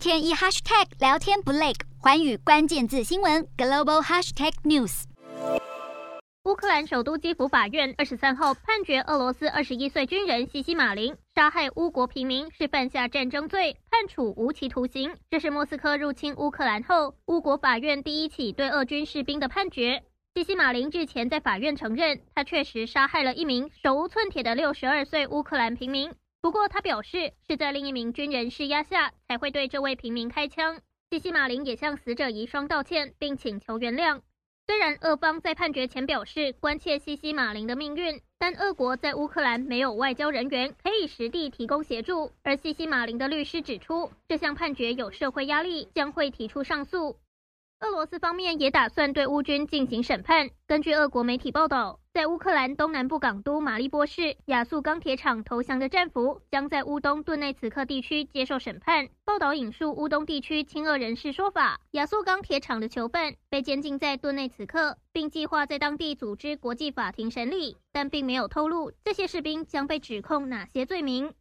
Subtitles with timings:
[0.00, 5.02] 天一 hashtag 聊天不累，寰宇关键字新闻 global hashtag news。
[6.44, 15.14] 乌克兰首都基辅法院二十三号判决俄罗斯二十一岁军人西西马林杀害乌国平民是犯下战争罪，判处无期徒刑。
[15.28, 20.02] 这是莫斯科入侵乌克兰后，乌国法院第一起对俄军士兵的判决。
[20.34, 26.10] 西西马林日前在法院承认，他确实杀害了一名手无寸铁的六十二岁乌克兰平民。
[26.42, 30.80] 不过，他表示是在另一名军人施压下才会对这位平民开枪。
[31.10, 34.20] 西西马林也向死者遗孀道歉，并请求原谅。
[34.66, 42.30] 虽然俄方在判决前表示关切西西马林的命运，但俄国在乌克兰没有外交人员可以实地提供协助。
[42.42, 47.16] 而西西马林的律师指出，这项判决有社会压力，将会提出上诉。
[47.80, 50.50] 俄罗斯方面也打算对乌军进行审判。
[50.66, 59.08] 根据俄国媒体报道，在乌克兰东南部港都马利波市亚速钢铁厂投降的战俘将在乌东顿内茨克地区接受审判。
[59.24, 71.32] 报道引述乌东地区亲俄人士说法，亚速钢铁厂的囚犯被监禁在顿内茨克，并计划在当地组织国际法庭审理，但并没有透露这些士兵将被指控哪些罪名。